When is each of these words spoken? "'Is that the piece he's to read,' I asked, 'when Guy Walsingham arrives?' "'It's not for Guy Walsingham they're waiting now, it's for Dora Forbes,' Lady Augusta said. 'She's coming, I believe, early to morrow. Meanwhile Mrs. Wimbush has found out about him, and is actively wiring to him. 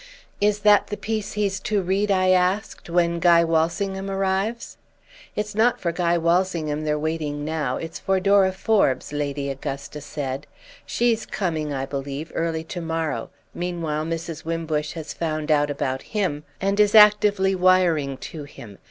"'Is 0.41 0.61
that 0.61 0.87
the 0.87 0.97
piece 0.97 1.33
he's 1.33 1.59
to 1.59 1.79
read,' 1.79 2.09
I 2.09 2.29
asked, 2.31 2.89
'when 2.89 3.19
Guy 3.19 3.43
Walsingham 3.43 4.09
arrives?' 4.09 4.77
"'It's 5.35 5.53
not 5.53 5.79
for 5.79 5.91
Guy 5.91 6.17
Walsingham 6.17 6.85
they're 6.85 6.97
waiting 6.97 7.45
now, 7.45 7.77
it's 7.77 7.99
for 7.99 8.19
Dora 8.19 8.51
Forbes,' 8.51 9.13
Lady 9.13 9.47
Augusta 9.51 10.01
said. 10.01 10.47
'She's 10.87 11.27
coming, 11.27 11.71
I 11.71 11.85
believe, 11.85 12.31
early 12.33 12.63
to 12.63 12.81
morrow. 12.81 13.29
Meanwhile 13.53 14.05
Mrs. 14.05 14.43
Wimbush 14.43 14.93
has 14.93 15.13
found 15.13 15.51
out 15.51 15.69
about 15.69 16.01
him, 16.01 16.45
and 16.59 16.79
is 16.79 16.95
actively 16.95 17.53
wiring 17.53 18.17
to 18.33 18.45
him. 18.45 18.79